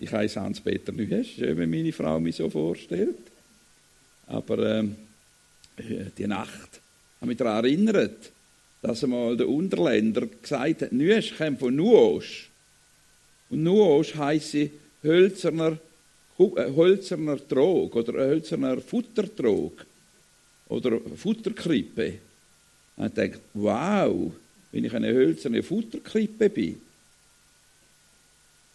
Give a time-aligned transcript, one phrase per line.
[0.00, 3.18] Ich heiße Hans-Peter Nühesch, wenn meine Frau mich so vorstellt.
[4.26, 4.96] Aber ähm,
[6.16, 6.80] die Nacht
[7.20, 8.30] habe mich daran erinnert,
[8.80, 12.48] dass einmal der Unterländer gesagt hat, Nüesch kommt von Nuosch.
[13.50, 14.56] Und Nuosch heisst
[15.02, 15.78] hölzerner,
[16.38, 19.84] äh, hölzerner Trog oder hölzerner Futtertrog
[20.68, 22.18] oder Futterkrippe.
[22.96, 24.32] Und ich dachte, wow,
[24.70, 26.80] wenn ich eine hölzerne Futterkrippe bin,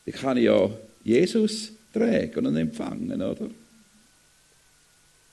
[0.06, 0.70] dann kann ich ja
[1.04, 3.50] Jesus tragen und empfangen, oder?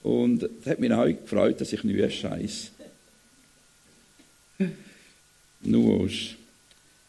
[0.02, 2.70] Und es hat mich auch gefreut, dass ich nicht scheiß.
[5.62, 6.08] Nur.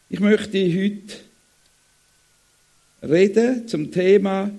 [0.10, 1.16] Ich möchte heute
[3.04, 4.52] reden zum Thema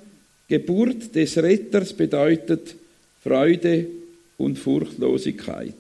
[0.48, 2.74] Geburt des Retters bedeutet
[3.23, 3.87] Freude
[4.38, 5.74] und Furchtlosigkeit.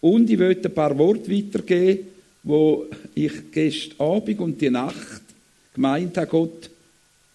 [0.00, 2.06] Und ich möchte ein paar Worte weitergeben,
[2.42, 5.23] wo ich gestern Abend und die Nacht
[5.74, 6.70] gemeint habe, Gott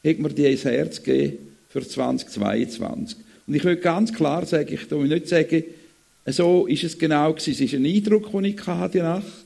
[0.03, 1.37] hat mir die ins Herz gegeben
[1.69, 3.17] für 2022.
[3.45, 5.63] Und ich will ganz klar sagen, ich will nicht sagen,
[6.25, 7.51] so ist es genau gewesen.
[7.51, 9.45] Es ist ein Eindruck, den ich hatte die Nacht.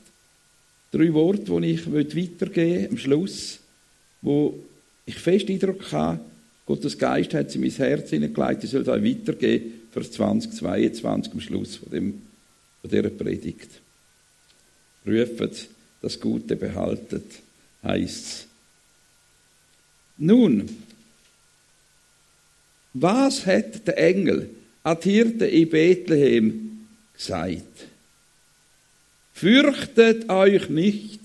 [0.92, 3.58] Drei Worte, die ich weitergeben will, am Schluss,
[4.22, 4.54] wo
[5.06, 6.20] ich fest Eindruck habe,
[6.66, 11.32] Gottes Geist hat sie in mein Herz hineingelegt, ich soll es auch weitergeben für 2022
[11.32, 12.22] am Schluss von, dem,
[12.80, 13.68] von dieser Predigt.
[15.06, 15.68] Rufet
[16.00, 17.26] das Gute behaltet,
[17.82, 18.46] heißt es.
[20.16, 20.68] Nun,
[22.92, 24.50] was hat der Engel
[24.82, 27.86] an die Hirten in Bethlehem gesagt?
[29.32, 31.20] Fürchtet euch nicht,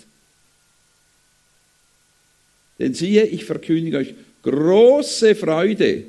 [2.80, 6.06] denn siehe, ich verkündige euch große Freude.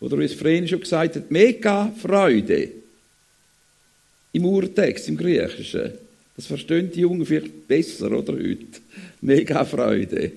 [0.00, 2.70] Oder wie es Vreni schon gesagt hat, mega Freude.
[4.32, 5.92] Im Urtext, im Griechischen.
[6.36, 8.80] Das verstehen die Jungen vielleicht besser, oder heute?
[9.20, 10.32] Mega Freude.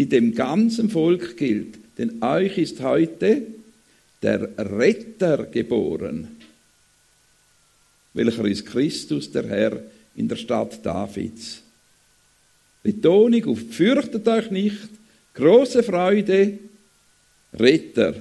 [0.00, 1.76] Die dem ganzen Volk gilt.
[1.98, 3.42] Denn euch ist heute
[4.22, 6.38] der Retter geboren,
[8.14, 9.82] welcher ist Christus, der Herr,
[10.16, 11.62] in der Stadt Davids.
[12.82, 14.88] Betonung auf fürchtet euch nicht,
[15.34, 16.58] große Freude,
[17.52, 18.14] Retter.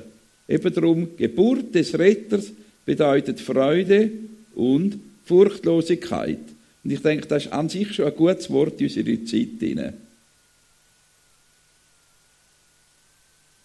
[0.50, 2.52] Eben darum, Geburt des Retters
[2.84, 4.12] bedeutet Freude
[4.54, 6.40] und Furchtlosigkeit.
[6.84, 9.94] Und ich denke, das ist an sich schon ein gutes Wort in unsere Zeit.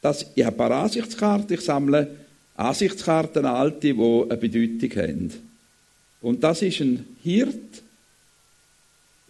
[0.04, 2.14] Das, ich habe ein paar Ansichtskarten, ich sammle
[2.56, 5.32] Ansichtskarten, alte, die eine Bedeutung haben.
[6.20, 7.82] Und das ist ein Hirt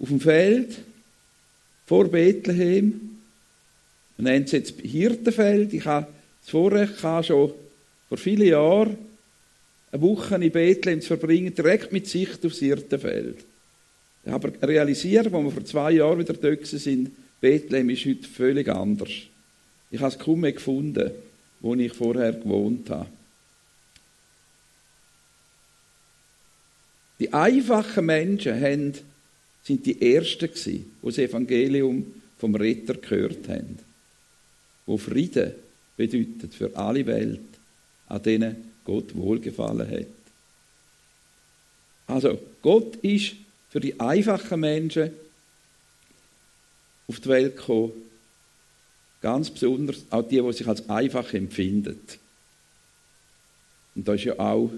[0.01, 0.81] auf dem Feld
[1.87, 3.19] vor Bethlehem.
[4.17, 5.73] Man nennt es jetzt Hirtenfeld.
[5.75, 6.09] Ich habe
[6.41, 7.53] das Vorrecht gehabt, schon
[8.09, 8.99] vor vielen Jahren
[9.93, 13.37] eine Woche in Bethlehem zu verbringen, direkt mit Sicht aufs Hirtenfeld.
[14.25, 18.69] Ich habe realisiert, als wir vor zwei Jahren wieder dort sind, Bethlehem ist heute völlig
[18.69, 19.13] anders.
[19.91, 21.11] Ich habe es kaum mehr gefunden,
[21.61, 23.09] wo ich vorher gewohnt habe.
[27.19, 28.93] Die einfachen Menschen haben,
[29.63, 33.79] sind die Ersten gewesen, die das Evangelium vom Retter gehört haben.
[34.85, 35.55] Wo Frieden
[35.97, 37.41] bedeutet für alle Welt,
[38.09, 40.07] an denen Gott wohlgefallen hat.
[42.07, 43.35] Also, Gott ist
[43.71, 45.11] für die einfachen Menschen
[47.07, 47.93] auf die Welt gekommen,
[49.25, 51.99] Ganz besonders auch die, die sich als einfach empfinden.
[53.95, 54.71] Und da ist ja auch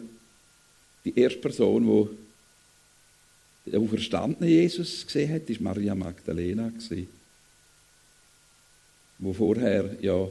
[1.05, 7.09] die erste Person, die den auferstandenen Jesus gesehen hat, ist Maria Magdalena gewesen.
[9.19, 10.29] Wo vorher ja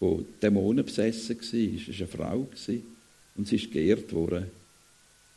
[0.00, 1.44] von Dämonen besessen war.
[1.44, 2.48] Es war eine Frau
[3.36, 4.50] und sie ist geehrt worden.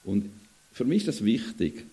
[0.03, 0.28] Und
[0.72, 1.85] für mich ist das wichtig.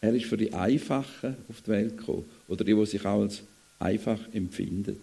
[0.00, 2.24] Er ist für die Einfachen auf die Welt gekommen.
[2.48, 3.42] Oder die, die sich auch als
[3.78, 5.00] einfach empfindet.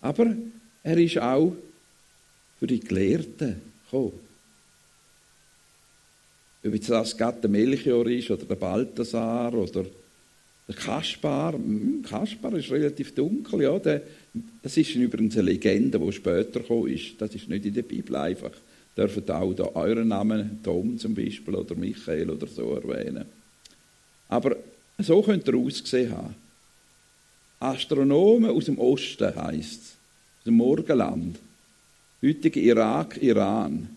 [0.00, 0.34] Aber
[0.82, 1.54] er ist auch
[2.58, 4.12] für die Gelehrten gekommen.
[6.62, 9.86] Ob jetzt das gerade der Melchior ist oder der Balthasar oder
[10.68, 11.54] der Kaspar.
[11.54, 13.78] Hm, Kaspar ist relativ dunkel, ja.
[13.78, 17.14] das ist übrigens eine Legende, die später gekommen ist.
[17.18, 18.52] Das ist nicht in der Bibel einfach.
[18.96, 23.24] Dürfen auch da euren Namen, Tom zum Beispiel oder Michael oder so erwähnen.
[24.28, 24.56] Aber
[24.98, 26.34] so könnt ihr ausgesehen haben.
[27.60, 29.96] Astronomen aus dem Osten heißt es,
[30.38, 31.38] aus dem Morgenland,
[32.22, 33.88] heutige Irak, Iran,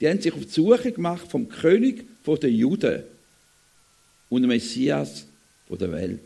[0.00, 3.02] die haben sich auf die Suche gemacht vom König der Juden
[4.28, 5.26] und dem Messias
[5.68, 6.20] der Welt.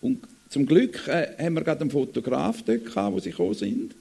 [0.00, 3.94] Und zum Glück äh, haben wir gerade einen Fotograf dort gehabt, wo sie gekommen sind.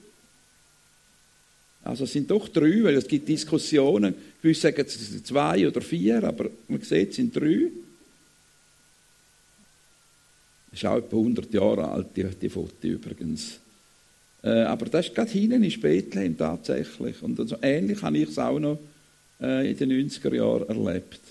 [1.84, 4.16] Also es sind doch drei, weil es gibt Diskussionen.
[4.42, 7.69] Gewisse sagen, es sind zwei oder vier, aber man sieht, es sind drei.
[10.74, 13.60] Ist auch etwa 100 Jahre alt, die, die Foto übrigens.
[14.44, 17.22] Äh, aber das ist gerade hinten in Bethlehem tatsächlich.
[17.22, 18.80] Und also ähnlich habe ich es auch noch
[19.40, 21.22] äh, in den 90er Jahren erlebt.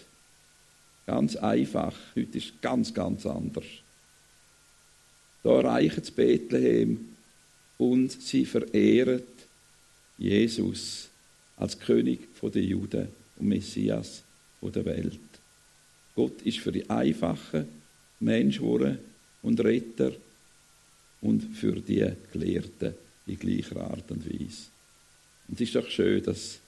[1.07, 1.95] Ganz einfach.
[2.17, 3.65] Heute ist es ganz, ganz anders.
[5.43, 7.09] Da erreichen sie Bethlehem
[7.79, 9.23] und sie verehren
[10.17, 11.09] Jesus
[11.57, 14.23] als König der Juden und Messias
[14.63, 15.19] der Welt.
[16.15, 17.67] Gott ist für die einfachen
[18.21, 18.99] Menschen geworden
[19.43, 20.13] und Retter
[21.21, 22.95] und für die Gelehrten
[23.27, 24.69] in gleicher Art und Weise.
[25.49, 26.59] Und es ist doch schön, dass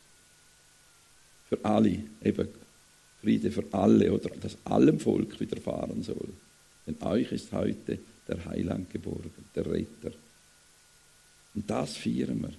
[1.49, 2.49] für alle, eben
[3.21, 6.29] Friede für alle oder dass allem Volk widerfahren soll.
[6.87, 7.99] Denn euch ist heute
[8.29, 10.13] der Heiland geboren, der Retter.
[11.55, 12.53] Und das feiern wir.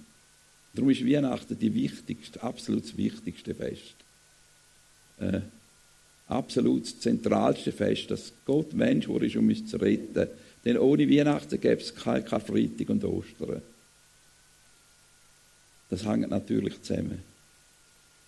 [0.74, 3.94] Darum ist Weihnachten die wichtigste, absolut wichtigste Fest.
[5.18, 5.40] Äh,
[6.28, 10.28] absolut das zentralste Fest, dass Gott Mensch wurde, um uns zu retten.
[10.64, 13.62] Denn ohne Weihnachten gäbe es kein Karfreitag und Ostern.
[15.88, 17.22] Das hängt natürlich zusammen.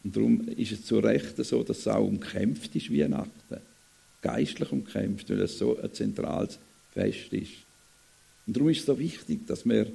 [0.04, 3.60] Und darum ist es zu Recht so, dass es auch umkämpft ist, Weihnachten.
[4.22, 6.58] Geistlich umkämpft, weil es so ein zentrales
[6.92, 7.52] Fest ist.
[8.46, 9.90] Und darum ist es so wichtig, dass wir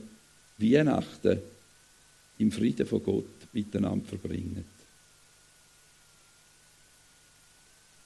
[0.57, 1.39] Weihnachten
[2.37, 4.65] im Frieden von Gott miteinander verbringen.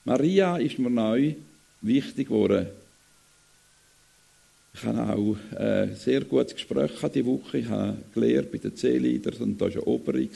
[0.07, 1.33] Maria ist mir neu
[1.81, 2.68] wichtig geworden.
[4.74, 7.57] Ich habe auch ein sehr gutes Gespräch diese Woche.
[7.57, 10.30] Ich habe gelernt bei den Zehleidern und da war eine Oberin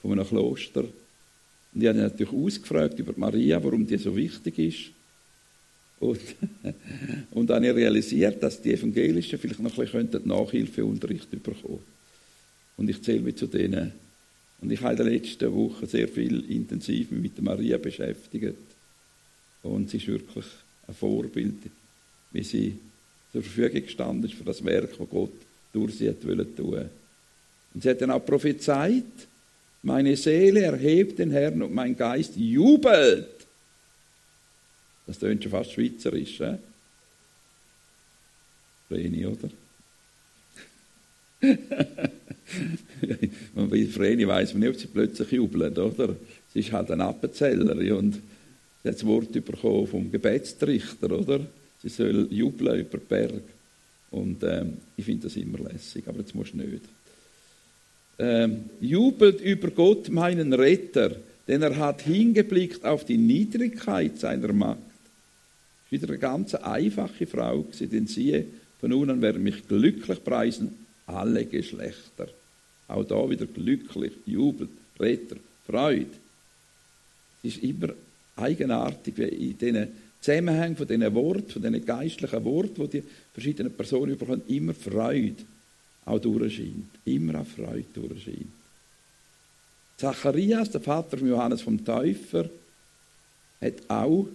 [0.00, 0.84] von einem Kloster.
[0.84, 4.92] Und ich habe natürlich ausgefragt über Maria, warum die so wichtig ist.
[6.00, 6.20] Und,
[7.32, 11.80] und dann habe ich realisiert, dass die Evangelischen vielleicht noch ein bisschen Nachhilfeunterricht bekommen
[12.78, 13.92] Und ich zähle mich zu denen.
[14.62, 18.56] Und ich habe in den letzten Wochen sehr viel intensiv mit Maria beschäftigt.
[19.66, 20.44] Und sie ist wirklich
[20.88, 21.54] ein Vorbild,
[22.32, 22.78] wie sie
[23.32, 25.32] zur Verfügung gestanden ist für das Werk, das Gott
[25.72, 26.40] durch sie hat tun
[27.74, 29.04] Und sie hat dann auch prophezeit,
[29.82, 33.28] meine Seele erhebt den Herrn und mein Geist jubelt.
[35.06, 36.56] Das tönt schon fast schweizerisch, eh?
[38.88, 39.50] Vreni, oder?
[43.54, 46.16] bei Vreni weiss man nicht, ob sie plötzlich jubeln, oder?
[46.52, 48.20] Sie ist halt ein Appenzeller und
[48.92, 51.40] das Wort bekommen vom Gebetstrichter, oder?
[51.82, 53.42] Sie soll jubeln über den Berg.
[54.10, 56.82] Und ähm, ich finde das immer lässig, aber jetzt musst du nicht
[58.18, 61.16] ähm, jubelt über Gott, meinen Retter,
[61.46, 64.78] denn er hat hingeblickt auf die Niedrigkeit seiner Macht.
[65.90, 68.46] Ist wieder eine ganz einfache Frau, denn siehe,
[68.80, 70.74] von nun an werden mich glücklich preisen
[71.06, 72.28] alle Geschlechter.
[72.88, 75.36] Auch da wieder glücklich, jubelt, Retter,
[75.66, 76.06] Freude.
[77.42, 77.90] Es ist immer
[78.36, 79.88] eigenartig, wie in diesen
[80.20, 85.36] Zusammenhängen von diesen Worten, von diesen geistlichen Worten, die die verschiedenen Personen bekommen, immer Freude
[86.04, 86.88] auch durchscheint.
[87.04, 88.46] Immer auch Freude durchscheint.
[89.96, 92.48] Zacharias, der Vater von Johannes vom Täufer,
[93.60, 94.28] hat auch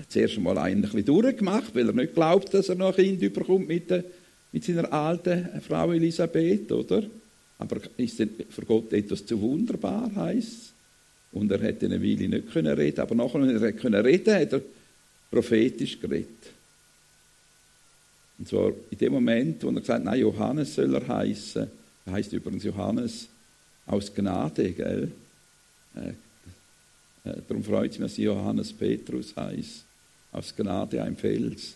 [0.00, 3.22] hat zuerst einmal ein bisschen durchgemacht, weil er nicht glaubt, dass er noch ein Kind
[3.22, 3.92] überkommt mit,
[4.50, 7.02] mit seiner alten Frau Elisabeth, oder?
[7.58, 10.72] Aber ist denn für Gott etwas zu wunderbar, heisst
[11.32, 14.52] Und er hätte eine Weile nicht können reden, aber nachher, wenn er reden konnte, hat
[14.52, 14.62] er
[15.30, 16.50] prophetisch geredet.
[18.38, 21.70] Und zwar in dem Moment, wo er gesagt hat, nein, Johannes soll er heißen.
[22.06, 23.28] Er heißt übrigens Johannes
[23.86, 25.12] aus Gnade, gell?
[25.94, 26.08] Äh,
[27.28, 29.84] äh, darum freut es mich, dass Johannes Petrus heißt.
[30.32, 31.74] Aus Gnade ein Fels.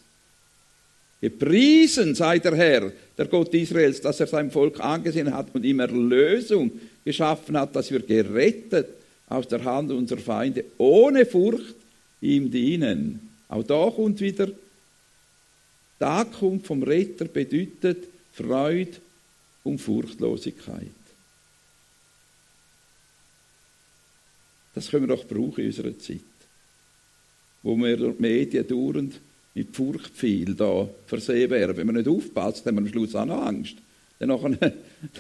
[1.21, 5.81] Gepriesen sei der Herr, der Gott Israels, dass er sein Volk angesehen hat und ihm
[5.81, 6.71] Erlösung
[7.05, 8.89] geschaffen hat, dass wir gerettet
[9.35, 11.77] aus der Hand unserer Feinde ohne Furcht
[12.21, 13.31] ihm dienen.
[13.49, 14.49] Auch da kommt wieder
[16.01, 18.97] die Ankunft vom Retter bedeutet Freude
[19.63, 20.91] und Furchtlosigkeit.
[24.75, 26.21] Das können wir doch brauchen in unserer Zeit,
[27.63, 29.21] wo wir durch die Medien dauernd
[29.55, 31.77] mit Furcht viel da versehen werden.
[31.77, 33.77] Wenn man nicht aufpasst, haben wir am Schluss auch noch Angst.
[34.19, 34.29] Dann,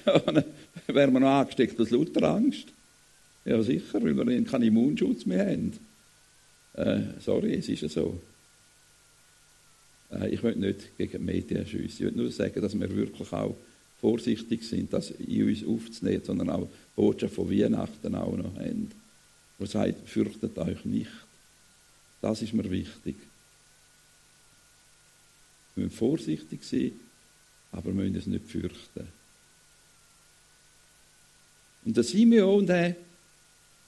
[0.04, 0.44] dann
[0.88, 2.66] werden wir noch angesteckt aus lauter Angst.
[3.44, 5.72] Ja, sicher, weil wir keinen Immunschutz mehr haben.
[6.74, 8.20] Äh, sorry, es ist ja so.
[10.10, 11.86] Äh, ich möchte nicht gegen die Medien schiessen.
[11.86, 13.56] Ich will nur sagen, dass wir wirklich auch
[14.00, 18.90] vorsichtig sind, das in uns aufzunehmen, sondern auch die Botschaft von Weihnachten auch noch haben.
[19.58, 21.10] Wo sagt, fürchtet euch nicht.
[22.20, 23.16] Das ist mir wichtig.
[25.74, 26.92] Wir müssen vorsichtig sein,
[27.72, 29.08] aber wir müssen es nicht fürchten.
[31.84, 32.96] Und der Simeon, der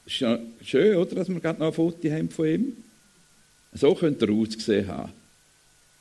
[0.06, 2.76] ist ja schön, oder, dass wir gerade noch ein Foto haben von ihm.
[3.72, 5.12] So könnte er ausgesehen haben.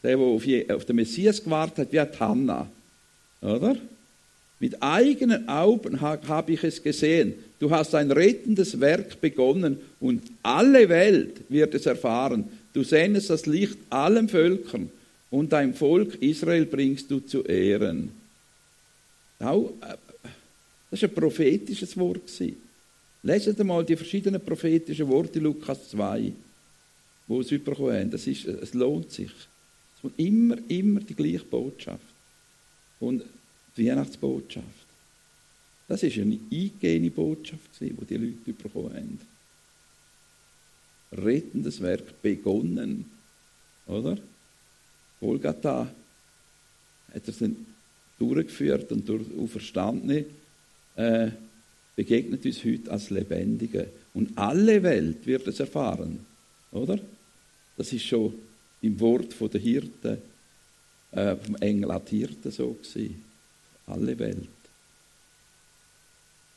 [0.03, 2.69] der, der auf, je, auf den Messias gewartet hat, wie hat Hannah.
[3.41, 3.75] Oder?
[4.59, 7.33] Mit eigenen Augen habe ich es gesehen.
[7.59, 12.45] Du hast ein rettendes Werk begonnen und alle Welt wird es erfahren.
[12.73, 14.89] Du sendest das Licht allen Völkern
[15.29, 18.11] und dein Volk Israel bringst du zu Ehren.
[19.39, 19.45] Äh,
[20.91, 22.29] das war ein prophetisches Wort.
[23.25, 26.31] Leset einmal die verschiedenen prophetischen Worte in Lukas 2,
[27.27, 28.11] wo es bekommen haben.
[28.11, 29.31] Das ist, es lohnt sich.
[29.95, 32.05] Es kommt immer, immer die gleiche Botschaft.
[32.99, 33.23] Und
[33.75, 34.85] die Weihnachtsbotschaft.
[35.87, 39.19] Das ist eine eingehende Botschaft, die die Leute bekommen haben.
[41.11, 43.05] Rettendes Werk begonnen.
[43.87, 44.19] Oder?
[45.19, 45.91] Golgatha
[47.11, 47.65] hat er dann
[48.19, 50.25] durchgeführt und durch Auferstandene
[50.95, 51.31] äh,
[51.95, 53.89] begegnet uns heute als Lebendige.
[54.13, 56.25] Und alle Welt wird es erfahren.
[56.71, 56.99] Oder?
[57.77, 58.33] Das ist schon
[58.81, 60.17] im Wort von der Hirten,
[61.11, 63.23] äh, vom Engel hat Hirten so gewesen.
[63.87, 64.49] Alle Welt.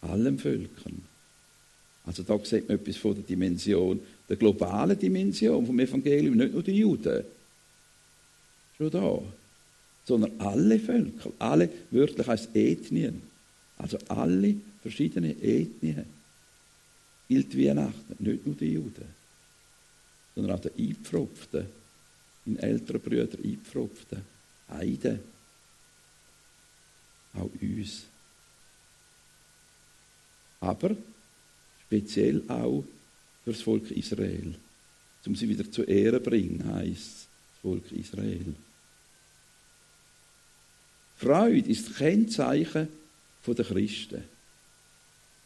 [0.01, 1.03] Allen Völkern.
[2.07, 6.63] Also da sieht man etwas von der Dimension, der globalen Dimension vom Evangelium, nicht nur
[6.63, 7.25] die Juden.
[8.77, 9.21] Schon da.
[10.05, 13.21] Sondern alle Völker, alle, wörtlich heißt Ethnien.
[13.77, 14.55] Also alle
[14.89, 16.07] verschiedene Ethnien
[17.29, 19.05] gilt Weihnachten, nicht nur die Juden,
[20.35, 21.67] sondern auch die Eingepfropften,
[22.47, 24.23] in älteren Brüder Eingepfropften,
[24.71, 25.21] Heiden,
[27.35, 28.07] auch uns.
[30.61, 30.97] Aber
[31.87, 32.83] speziell auch
[33.45, 34.55] für das Volk Israel,
[35.27, 38.55] um sie wieder zur Ehre bringen, heißt das Volk Israel.
[41.17, 42.89] Freude ist Kennzeichen
[43.47, 44.38] der Christen.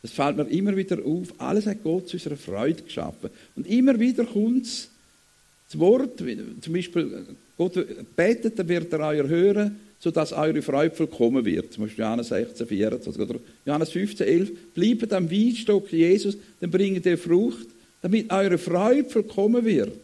[0.03, 1.33] Das fällt mir immer wieder auf.
[1.39, 3.31] Alles hat Gott zu unserer Freude geschaffen.
[3.55, 6.19] Und immer wieder kommt das Wort,
[6.61, 7.25] zum Beispiel,
[7.57, 7.75] Gott
[8.15, 11.73] betet, dann wird er euer hören, sodass eure Freude vollkommen wird.
[11.73, 14.51] Zum Beispiel Johannes 16, 24 oder Johannes 15, 11.
[14.75, 17.69] Bleibt am Weinstock Jesus, dann bringt ihr Frucht,
[18.03, 19.97] damit eure Freude vollkommen wird.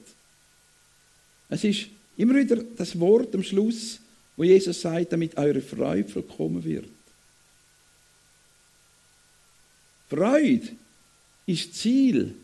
[1.51, 3.99] Es ist immer wieder das Wort am Schluss,
[4.37, 6.87] wo Jesus sagt, damit eure Freude vollkommen wird.
[10.09, 10.69] Freude
[11.47, 12.35] ist Ziel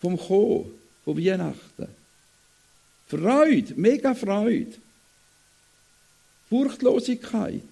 [0.00, 0.70] vom Kommen,
[1.04, 1.88] von Weihnachten.
[3.08, 4.74] Freude, mega Freude.
[6.48, 7.62] Furchtlosigkeit.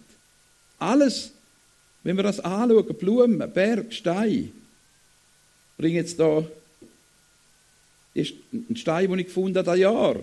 [0.78, 1.32] Alles,
[2.02, 4.52] wenn wir das anschauen, Blumen, Berg, Stein.
[5.76, 6.44] Bringe jetzt da
[8.14, 10.16] einen Stein, den ich gefunden habe, Jahr.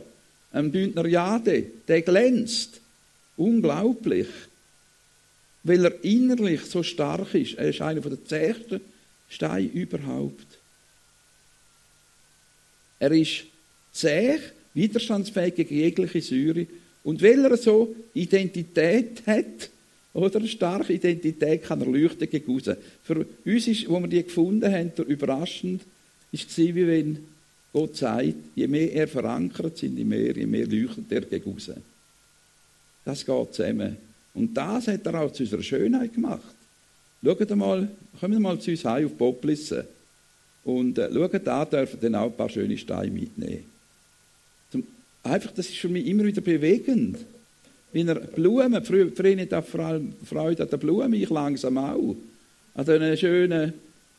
[0.51, 2.79] Ein Bündner Jade, der glänzt.
[3.37, 4.27] Unglaublich.
[5.63, 7.55] Weil er innerlich so stark ist.
[7.55, 8.81] Er ist einer der zähsten
[9.29, 10.59] Steine überhaupt.
[12.99, 13.45] Er ist
[13.91, 14.39] zäh,
[14.73, 16.67] widerstandsfähig gegen jegliche Säure.
[17.03, 19.69] Und weil er so Identität hat,
[20.13, 22.77] oder eine starke Identität, kann er leuchten gegen raus.
[23.03, 25.81] Für uns ist, wo wir die gefunden haben, der überraschend,
[26.31, 27.19] ist es wie wenn
[27.73, 31.71] Gott sagt, je mehr er verankert sind, je mehr, je mehr leuchtet er gegen raus.
[33.03, 33.97] Das geht zusammen.
[34.33, 36.55] Und das hat er auch zu unserer Schönheit gemacht.
[37.23, 37.87] Schaut mal,
[38.19, 39.83] kommen mal zu uns heim auf Poplissen.
[40.63, 43.65] Und äh, schaut da, dürfen dann auch ein paar schöne Steine mitnehmen.
[44.71, 44.83] Zum,
[45.23, 47.19] einfach, das ist für mich immer wieder bewegend.
[47.91, 52.15] Wenn er Blumen, früher, früher nicht vor allem Freude an der Blumen, ich langsam auch.
[52.75, 53.73] An diesen schönen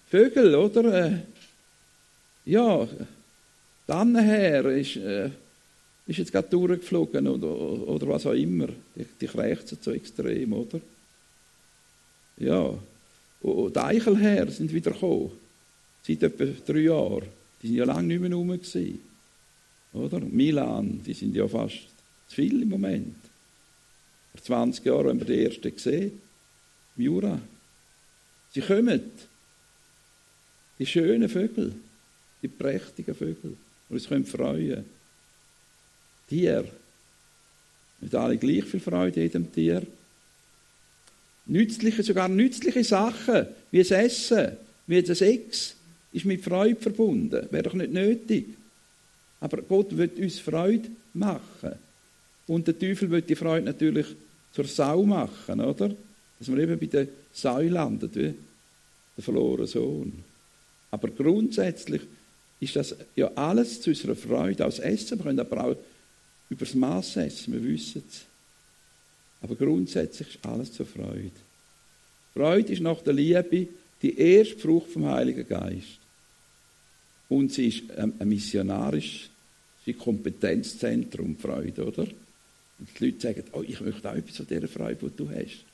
[0.09, 1.06] Vögel, oder?
[1.06, 1.18] Äh,
[2.44, 2.87] ja,
[3.87, 4.97] dann her ist...
[4.97, 5.30] Äh,
[6.06, 7.49] ist jetzt gerade durchgeflogen oder,
[7.88, 8.68] oder was auch immer.
[8.94, 10.80] Die, die krächzen so extrem, oder?
[12.37, 12.75] Ja.
[13.40, 15.30] Und die Eichelherren sind wieder gekommen.
[16.02, 17.28] Seit etwa drei Jahren.
[17.62, 18.49] Die sind ja lange nicht mehr rum.
[18.49, 19.00] Gewesen.
[19.94, 20.20] Oder?
[20.20, 21.87] Milan, die sind ja fast
[22.28, 23.16] zu viel im Moment.
[24.32, 26.20] Vor 20 Jahren haben wir die ersten gesehen.
[26.96, 27.40] Jura.
[28.50, 29.11] Sie kommen.
[30.78, 31.75] Die schönen Vögel.
[32.42, 33.56] Die prächtigen Vögel.
[33.88, 34.84] Und uns können freuen.
[36.28, 36.64] Tier.
[38.00, 39.83] Nicht alle gleich viel Freude jedem Tier.
[41.47, 44.52] Nützliche, sogar nützliche Sachen, wie das Essen,
[44.87, 45.75] wie das Sex,
[46.12, 47.47] ist mit Freude verbunden.
[47.50, 48.47] Wäre doch nicht nötig.
[49.40, 51.73] Aber Gott wird uns Freude machen.
[52.47, 54.07] Und der Teufel wird die Freude natürlich
[54.52, 55.90] zur Sau machen, oder?
[56.38, 58.35] Dass man eben bei der Sau landet, wie
[59.16, 60.12] der verlorene Sohn.
[60.90, 62.02] Aber grundsätzlich
[62.61, 64.64] ist das ja alles zu unserer Freude.
[64.64, 65.76] Aus Essen, wir können aber auch
[66.51, 68.25] über das Maß essen, wir wissen es.
[69.43, 71.31] Aber grundsätzlich ist alles zur Freude.
[72.33, 73.69] Freude ist nach der Liebe
[74.03, 75.99] die erste Frucht vom Heiligen Geist.
[77.29, 79.31] Und sie ist ein missionarisches
[79.99, 82.07] Kompetenzzentrum, Freude, oder?
[82.79, 85.65] Und die Leute sagen, oh, ich möchte auch etwas von dieser Freude, die du hast.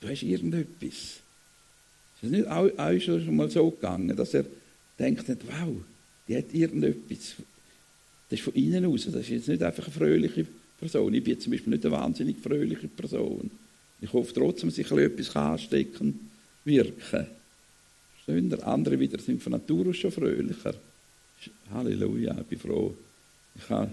[0.00, 0.92] Du hast irgendetwas.
[0.92, 1.22] Ist
[2.22, 4.44] es nicht auch, auch schon mal so gegangen, dass er
[4.98, 5.74] denkt, wow,
[6.26, 7.34] die hat irgendetwas.
[8.28, 9.04] Das ist von innen aus.
[9.06, 10.46] Das ist jetzt nicht einfach eine fröhliche
[10.78, 11.14] Person.
[11.14, 13.50] Ich bin zum Beispiel nicht eine wahnsinnig fröhliche Person.
[14.00, 16.30] Ich hoffe trotzdem, dass ich etwas anstecken
[16.64, 17.26] wirken.
[18.14, 20.74] Verstehen Andere wieder sind von Natur aus schon fröhlicher.
[21.72, 22.94] Halleluja, ich bin froh.
[23.54, 23.90] Ich habe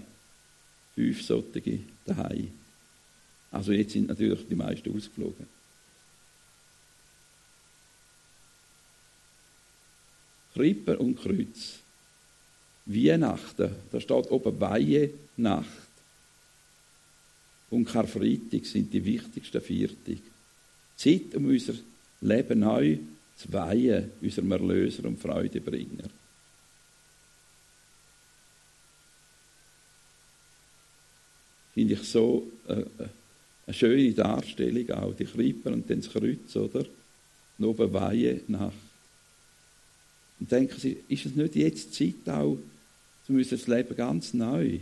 [0.94, 2.50] fünf solche daheim.
[3.50, 5.46] Also jetzt sind natürlich die meisten ausgeflogen.
[10.54, 11.80] Krippe und Kreuz.
[12.86, 15.86] Weihnachten, da steht oben Weihenacht.
[17.68, 20.22] Und Karfreitag sind die wichtigsten Viertig.
[20.96, 21.74] Zeit, um unser
[22.20, 22.98] Leben neu
[23.36, 26.08] zu weihen, unserem Erlöser und Freudebringer.
[31.74, 32.86] Finde ich so äh, äh,
[33.66, 36.86] eine schöne Darstellung auch, die Krippe und dann das Kreuz, oder?
[37.58, 38.76] Und oben Weihenacht.
[40.38, 42.58] Und denken Sie, ist es nicht jetzt Zeit auch,
[43.28, 44.78] um unser Leben ganz neu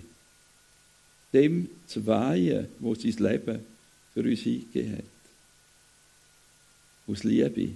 [1.33, 3.59] dem zu weihen, wo sein Leben
[4.15, 5.05] für uns eingegeben hat.
[7.09, 7.71] Aus Liebe.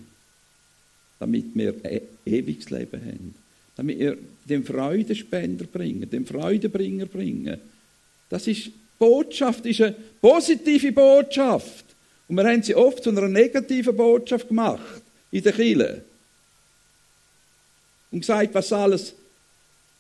[1.19, 3.35] Damit wir ein ewiges Leben haben.
[3.77, 4.17] Damit wir
[4.49, 7.59] den Freudenspender bringen, den Freudenbringer bringen.
[8.29, 11.85] Das ist Botschaft, ist eine positive Botschaft.
[12.29, 16.03] Und wir haben sie oft zu einer negativen Botschaft gemacht in der Kirche.
[18.11, 19.15] Und gesagt, was alles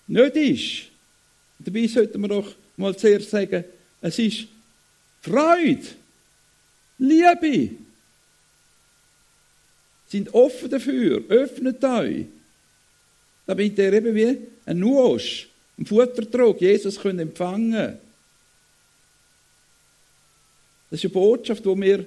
[0.08, 0.88] nicht ist.
[1.58, 3.64] Dabei sollten wir doch mal zuerst sagen,
[4.00, 4.46] es ist
[5.20, 5.86] Freude,
[6.98, 7.70] Liebe.
[10.06, 12.26] Sind offen dafür, öffnet euch.
[13.46, 15.48] Damit ihr eben wie ein Nuosch,
[15.78, 17.98] ein Futtertrog, Jesus können empfangen
[20.90, 22.06] Das ist eine Botschaft, die mir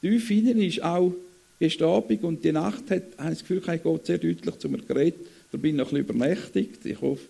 [0.00, 1.14] tief hinein ist, auch
[1.58, 4.78] gestern und die Nacht hat, habe ich das Gefühl, ich Gott sehr deutlich zu mir
[4.78, 5.26] geredet.
[5.50, 6.84] Da bin ich noch ein bisschen übernächtigt.
[6.86, 7.28] Ich hoffe,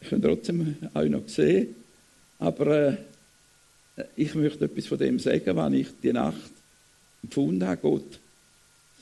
[0.00, 1.74] ich kann trotzdem auch noch sehen.
[2.38, 2.96] Aber äh,
[4.16, 6.52] ich möchte etwas von dem sagen, was ich die Nacht
[7.22, 7.80] empfunden habe.
[7.80, 8.20] Gott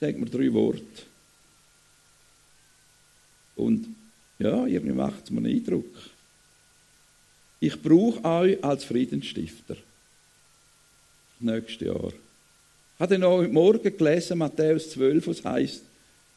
[0.01, 0.83] sagt mir drei Worte.
[3.57, 3.89] Und
[4.39, 5.91] ja, irgendwie macht es mir einen Eindruck.
[7.59, 9.77] Ich brauche euch als Friedensstifter.
[11.41, 12.09] Nächstes Jahr.
[12.09, 15.83] Ich habe dann heute Morgen gelesen, Matthäus 12, was heißt,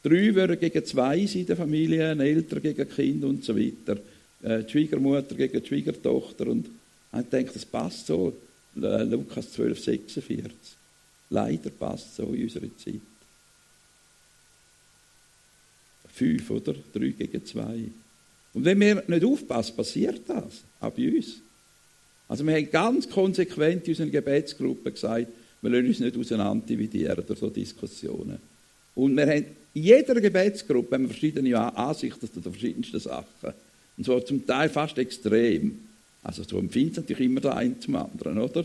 [0.02, 3.98] drei würden gegen zwei sein in der Familie, ein Eltern gegen Kind und so weiter.
[4.42, 6.68] Äh, Schwiegermutter gegen Schwiegertochter und
[7.12, 8.36] ich denke, das passt so.
[8.74, 10.52] Lukas 12, 46.
[11.30, 13.00] Leider passt so in unsere Zeit.
[16.12, 16.74] Fünf, oder?
[16.92, 17.84] Drei gegen zwei.
[18.54, 20.62] Und wenn wir nicht aufpassen, passiert das.
[20.80, 21.40] Auch bei uns.
[22.28, 25.28] Also wir haben ganz konsequent in unserer Gebetsgruppe gesagt,
[25.62, 28.38] wir lassen uns nicht auseinander dividieren durch so Diskussionen.
[28.94, 33.52] Und wir haben in jeder Gebetsgruppe haben wir verschiedene Ansichten zu den verschiedensten Sachen.
[34.00, 35.78] Und zwar zum Teil fast extrem.
[36.22, 38.64] Also so empfindet natürlich immer der eine zum anderen, oder?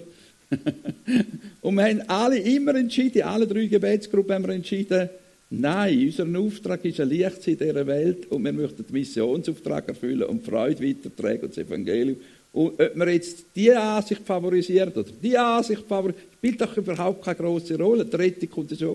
[1.61, 5.09] und wir haben alle immer entschieden, alle drei Gebetsgruppen haben wir entschieden,
[5.49, 10.23] nein, unser Auftrag ist ein Licht in dieser Welt und wir möchten den Missionsauftrag erfüllen
[10.23, 12.15] und Freude weitertragen und das Evangelium.
[12.53, 17.35] Und ob man jetzt diese Ansicht favorisiert oder die Ansicht favorisiert, spielt doch überhaupt keine
[17.35, 18.05] große Rolle.
[18.05, 18.87] Die Rettung kommt ja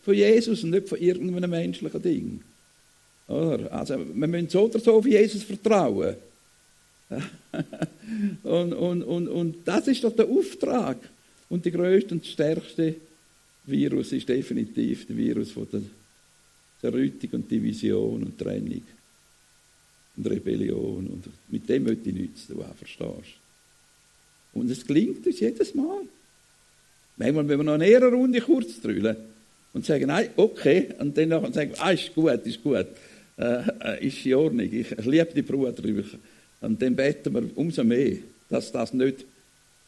[0.00, 2.40] von Jesus und nicht von irgendeinem menschlichen Ding.
[3.28, 3.72] Oder?
[3.72, 6.16] Also, wir müssen so oder so auf Jesus vertrauen.
[8.42, 10.98] und, und, und, und das ist doch der Auftrag.
[11.48, 12.94] Und der größte und stärkste
[13.64, 15.82] Virus ist definitiv der Virus von der
[16.80, 18.82] Zerrüttung und Division und Trennung
[20.16, 21.06] und Rebellion.
[21.06, 23.38] Und mit dem möchte ich nichts tun, verstehst
[24.54, 24.58] du?
[24.58, 26.02] Und es gelingt uns jedes Mal.
[27.16, 29.16] Manchmal, wenn wir noch eine Ehrenrunde kurz drüllen
[29.72, 32.86] und sagen, nein, okay, und dann sagen, ah, ist gut, ist gut,
[33.42, 36.04] äh, äh ist in Ordnung, ich liebe die Brüder,
[36.60, 39.24] und dann beten wir umso mehr, dass das nicht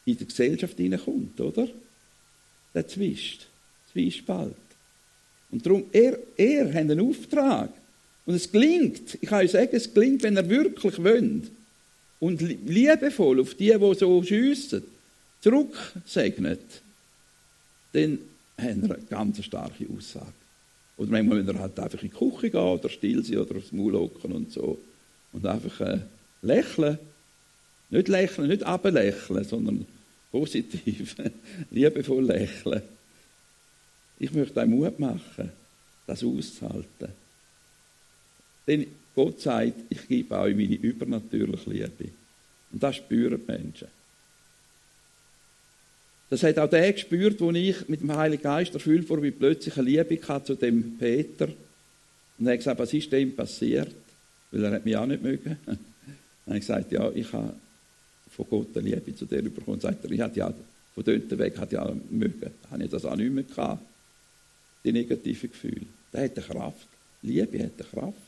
[0.04, 1.68] in die Gesellschaft hineinkommt, oder?
[2.74, 3.46] Der Zwist,
[3.92, 4.56] Zwiespalt.
[5.50, 7.70] Und darum, er, er hat einen Auftrag.
[8.26, 11.50] Und es gelingt, ich kann euch sagen, es gelingt, wenn er wirklich wünscht
[12.18, 14.82] und liebevoll auf die, die so schiessen,
[15.40, 16.82] zurücksegnet,
[17.92, 18.18] dann
[18.58, 20.32] haben wir eine ganz starke Aussage.
[20.96, 23.72] Oder manchmal, wenn er halt einfach in die Küche geht oder still sein oder aufs
[23.72, 24.78] Maul hocken und so.
[25.32, 25.98] Und einfach äh,
[26.42, 26.98] lächeln.
[27.90, 29.86] Nicht lächeln, nicht ablächeln, sondern
[30.30, 31.16] positiv,
[31.70, 32.82] liebevoll lächeln.
[34.18, 35.50] Ich möchte euch Mut machen,
[36.06, 37.08] das auszuhalten.
[38.66, 42.10] Denn Gott sagt, ich gebe euch meine übernatürliche Liebe.
[42.72, 43.88] Und das spüren die Menschen.
[46.34, 49.78] Das hat auch der gespürt, wo ich mit dem Heiligen Geist erfüllt wurde, wie plötzlich
[49.78, 51.46] eine Liebe hatte zu dem Peter.
[51.46, 53.94] Und er hat gesagt, was ist dem passiert?
[54.50, 55.56] Weil er hat mich auch nicht mögen.
[55.64, 55.78] Dann
[56.46, 57.54] habe ich gesagt, ja, ich habe
[58.32, 59.78] von Gott eine Liebe zu dir bekommen.
[59.78, 60.52] Sagt er, ich hatte ja
[60.92, 62.50] von dort weg hat ja mögen.
[62.64, 63.86] Da habe ich das auch nicht mehr gehabt.
[64.84, 65.86] Die negativen Gefühle.
[66.12, 66.88] Der hat eine Kraft.
[67.22, 68.18] Liebe hat eine Kraft.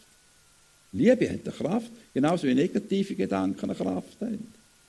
[0.93, 4.47] Liebe hat eine Kraft, genauso wie negative Gedanken eine Kraft haben.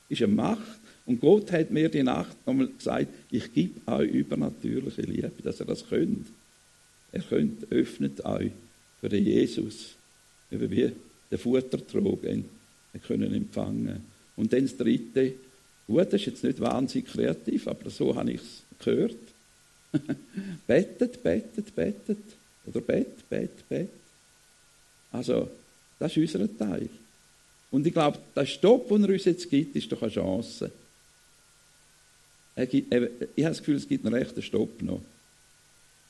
[0.08, 0.82] Ist eine Macht.
[1.08, 5.66] Und Gott hat mir die Nacht nochmal gesagt, ich gebe euch übernatürliche Liebe, dass ihr
[5.66, 6.28] das könnt.
[7.14, 8.52] Er könnt, öffnet euch
[9.00, 9.96] für den Jesus,
[10.50, 10.92] wie wir
[11.32, 12.22] den Futtertrog
[13.08, 14.04] können empfangen.
[14.36, 15.34] Und dann das Dritte,
[15.88, 19.16] gut, das ist jetzt nicht wahnsinnig kreativ, aber so habe ich es gehört.
[20.68, 22.18] bettet, bettet, bettet.
[22.66, 23.90] Oder bett, bett, bett.
[25.14, 25.50] Also,
[26.00, 26.90] das ist unser Teil.
[27.72, 30.70] Und ich glaube, der Stopp, den er uns jetzt gibt, ist doch eine Chance.
[32.58, 35.02] Ich habe das Gefühl, es gibt einen rechten Stopp noch.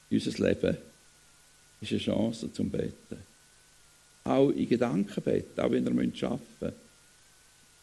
[0.10, 0.78] Unser Leben
[1.82, 3.18] ist eine Chance zum Beten.
[4.24, 5.92] Auch in Gedanken beten, auch wenn wir
[6.24, 6.76] arbeiten müssen.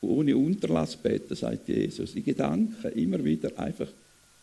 [0.00, 2.14] Ohne Unterlass beten, sagt Jesus.
[2.14, 3.88] In Gedanken immer wieder einfach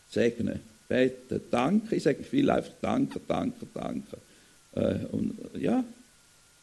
[0.08, 1.94] segnen, beten, danken.
[1.94, 4.16] Ich sage viel einfach danke, danke, danke.
[4.74, 5.84] Äh, und ja,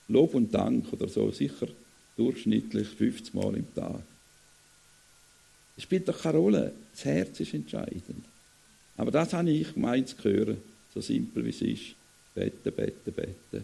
[0.08, 1.68] Lob und Dank oder so, sicher
[2.18, 4.02] durchschnittlich 50 Mal im Tag.
[5.80, 6.74] Es spielt doch keine Rolle.
[6.92, 8.26] Das Herz ist entscheidend.
[8.98, 10.58] Aber das habe ich gemeint zu hören,
[10.94, 11.96] so simpel wie es ist.
[12.36, 13.64] Beten, beten, beten.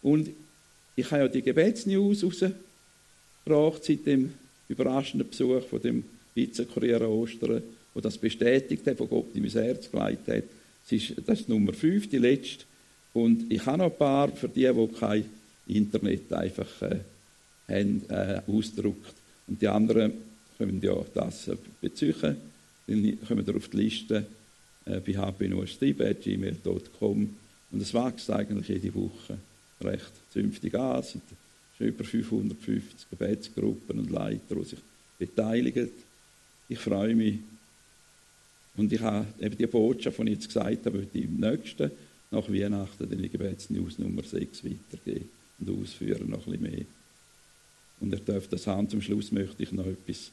[0.00, 0.30] Und
[0.96, 4.32] ich habe ja die Gebetsnews rausgebracht seit dem
[4.70, 9.90] überraschenden Besuch von dem Vizekurier Ostern, wo das bestätigt hat, wo Gott in mein Herz
[9.90, 10.44] gelegt hat.
[10.82, 12.64] Das ist, das ist Nummer 5, die letzte.
[13.12, 15.26] Und ich habe noch ein paar für die, die kein
[15.66, 17.00] Internet einfach äh,
[17.68, 19.25] haben, äh, ausgedruckt.
[19.46, 20.12] Und die anderen
[20.58, 22.36] können ja das äh, beziehen.
[22.86, 24.26] Dann kommen wir auf die Liste
[24.84, 27.36] äh, bei hbnustribe.gmail.com.
[27.72, 29.38] Und es wächst eigentlich jede Woche
[29.80, 31.00] recht zünftig an.
[31.00, 31.22] Es sind
[31.76, 34.78] schon über 550 Gebetsgruppen und Leiter, die sich
[35.18, 35.90] beteiligen.
[36.68, 37.38] Ich freue mich.
[38.76, 41.90] Und ich habe eben die Botschaft, die ich jetzt gesagt habe, die im nächsten,
[42.30, 45.28] nach Weihnachten, den Gebetsnews Nummer 6 weitergeben
[45.60, 46.84] und ausführen noch ein bisschen mehr.
[48.00, 48.88] Und er darf das haben.
[48.88, 50.30] Zum Schluss möchte ich noch etwas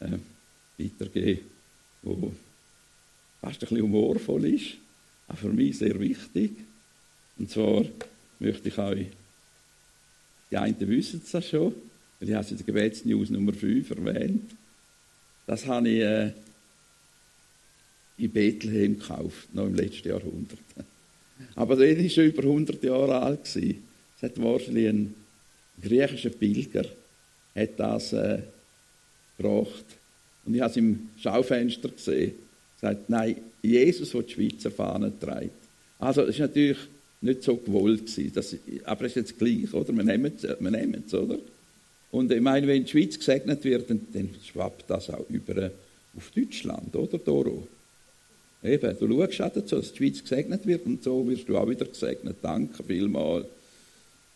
[0.00, 0.18] äh,
[0.78, 1.40] weitergeben,
[2.02, 2.32] wo
[3.40, 4.74] fast ein bisschen humorvoll ist,
[5.28, 6.52] auch für mich sehr wichtig.
[7.38, 7.84] Und zwar
[8.38, 9.06] möchte ich euch,
[10.50, 11.74] die einen wissen es schon,
[12.18, 14.50] weil ich habe es in der Gebetsnews Nummer 5 erwähnt,
[15.46, 16.32] das habe ich äh,
[18.18, 20.58] in Bethlehem gekauft, noch im letzten Jahrhundert.
[21.54, 23.40] Aber der war schon über 100 Jahre alt.
[23.44, 25.14] Es hat wahrscheinlich ein
[25.82, 26.84] griechischer Pilger
[27.54, 28.42] hat das äh,
[29.36, 29.84] gebracht.
[30.44, 32.32] Und ich habe es im Schaufenster gesehen.
[32.80, 35.50] Sagt, nein, Jesus, der die Schweizer Fahne trägt.
[35.98, 36.78] Also, das ist natürlich
[37.20, 38.32] nicht so gewollt gewesen.
[38.34, 39.92] Das, aber es ist jetzt gleich, oder?
[39.94, 41.38] Wir nehmen es, wir nehmen es, oder?
[42.12, 45.70] Und ich meine, wenn die Schweiz gesegnet wird, dann, dann schwappt das auch über
[46.16, 47.66] auf Deutschland, oder, Doro?
[48.62, 51.68] Eben, du schaust auch dazu, dass die Schweiz gesegnet wird und so wirst du auch
[51.68, 52.36] wieder gesegnet.
[52.42, 53.46] Danke vielmals.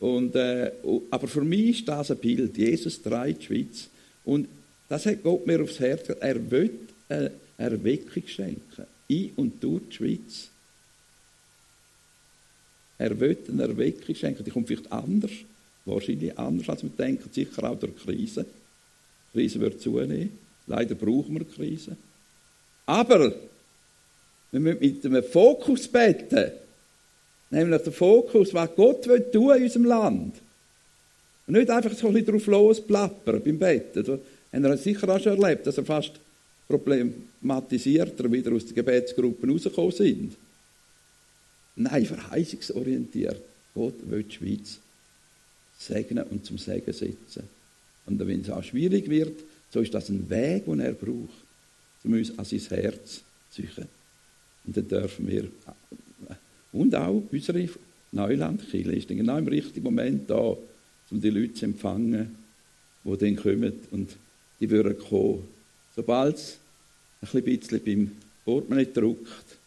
[0.01, 0.73] Und, äh,
[1.11, 2.57] aber für mich ist das ein Bild.
[2.57, 3.89] Jesus trägt die Schweiz.
[4.25, 4.49] Und
[4.89, 6.23] das hat Gott mir aufs Herz gesagt.
[6.23, 6.71] Er will
[7.09, 8.87] eine Erweckung schenken.
[9.09, 10.49] In und durch die Schweiz.
[12.99, 14.43] Er will eine Erweckung schenken.
[14.43, 15.33] Die kommt vielleicht anders.
[15.85, 17.29] Wahrscheinlich anders, als wir denken.
[17.31, 18.47] Sicher auch durch Krise.
[19.33, 20.31] Die Krise wird zunehmen.
[20.67, 21.97] Leider brauchen wir Krise.
[22.87, 23.35] Aber
[24.51, 26.53] wir müssen mit einem Fokus beten.
[27.51, 30.37] Nämlich der Fokus, was Gott will tun in unserem Land.
[31.47, 34.05] Und nicht einfach so ein bisschen drauf losplappern beim Betten.
[34.05, 34.19] Das
[34.53, 36.13] haben wir sicher auch schon erlebt, dass er fast
[36.69, 40.37] problematisiert wieder aus den Gebetsgruppen rausgekommen sind.
[41.75, 43.43] Nein, verheißungsorientiert.
[43.75, 44.79] Gott will die Schweiz
[45.79, 47.49] segnen und zum Segen setzen.
[48.07, 49.41] Und wenn es auch schwierig wird,
[49.73, 51.45] so ist das ein Weg, den er braucht,
[52.05, 53.87] um uns an sein Herz zu ziehen.
[54.67, 55.49] Und dann dürfen wir,
[56.73, 57.69] und auch unsere
[58.13, 60.57] Neulandkirche ist genau im richtigen Moment da,
[61.11, 62.37] um die Leute zu empfangen,
[63.05, 64.17] die dann kommen und
[64.61, 65.49] die würden kommen.
[65.95, 66.59] Sobald es
[67.35, 68.13] ein bisschen beim
[68.45, 69.59] Portemonnaie drückt,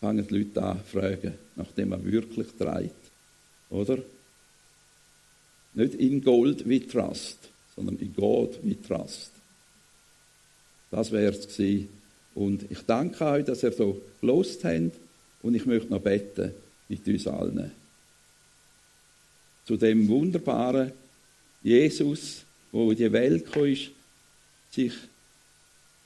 [0.00, 2.94] fangen die Leute an zu fragen, nachdem man wirklich trägt.
[3.70, 3.98] Oder?
[5.74, 7.38] Nicht in Gold wie Trust,
[7.74, 9.32] sondern in Gott wie Trust.
[10.90, 11.88] Das wäre es gewesen.
[12.34, 14.92] Und ich danke euch, dass ihr so gelost habt.
[15.42, 16.52] Und ich möchte noch beten
[16.88, 17.70] mit uns allen.
[19.64, 20.92] Zu dem wunderbaren
[21.62, 23.90] Jesus, wo in die Welt gekommen ist,
[24.70, 24.92] sich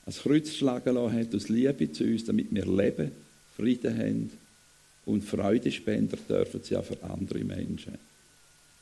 [0.05, 3.11] ans Kreuz schlagen lassen hat, aus Liebe zu uns, damit wir leben,
[3.55, 4.31] Frieden haben
[5.05, 7.97] und Freudespender dürfen sie auch für andere Menschen.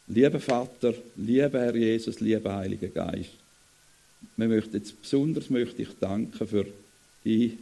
[0.07, 3.31] Lieber Vater, lieber Herr Jesus, lieber Heiliger Geist,
[4.37, 6.65] wir möchten jetzt besonders möchte ich danken für
[7.23, 7.57] die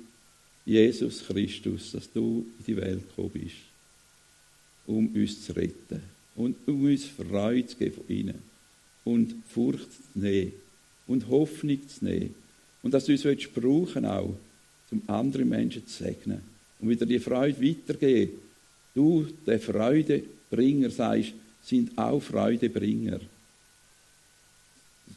[0.69, 3.55] Jesus Christus, dass du in die Welt gekommen bist,
[4.85, 5.99] um uns zu retten
[6.35, 8.39] und um uns Freude zu geben von ihnen
[9.03, 10.53] und Furcht zu nehmen
[11.07, 12.35] und Hoffnung zu nehmen
[12.83, 14.35] und dass du uns willst brauchen auch,
[14.91, 16.41] um andere Menschen zu segnen
[16.79, 18.33] und wieder die Freude weitergeben.
[18.93, 23.21] Du, der Freudebringer, sagst, sind auch Freudebringer.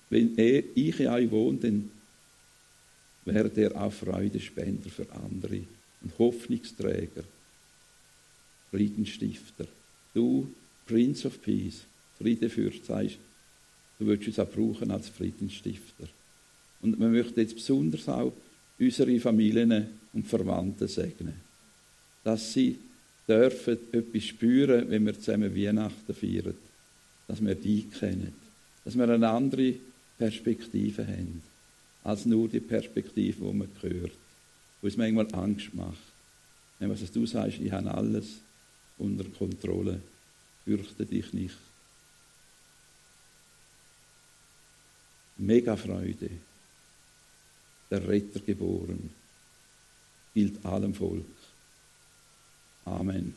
[0.08, 1.90] Wenn ich in euch wohne, dann
[3.24, 5.62] wäre er auch Freudespender für andere
[6.02, 7.24] und Hoffnungsträger,
[8.70, 9.66] Friedensstifter.
[10.14, 10.48] Du,
[10.86, 11.82] Prince of Peace,
[12.18, 13.18] Friedefürst, sagst,
[13.98, 16.08] du würdest uns auch brauchen als Friedensstifter.
[16.80, 18.32] Und wir möchten jetzt besonders auch
[18.78, 21.34] unsere Familien und Verwandten segnen,
[22.24, 22.78] dass sie
[23.28, 26.54] dürfen etwas spüren, wenn wir zusammen Weihnachten feiern,
[27.28, 28.32] dass wir die kennen,
[28.84, 29.74] dass wir eine andere
[30.18, 31.42] Perspektive haben,
[32.04, 34.12] als nur die Perspektive, die man hört,
[34.80, 36.12] wo es manchmal Angst macht.
[36.78, 38.40] Wenn was du sagst, ich habe alles
[38.98, 40.00] unter Kontrolle,
[40.64, 41.56] fürchte dich nicht.
[45.36, 46.30] Mega Freude,
[47.90, 49.10] der Retter geboren,
[50.34, 51.24] gilt allem Volk.
[52.84, 53.34] Amen.